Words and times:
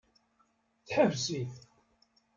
Teḥbes-it. 0.87 1.53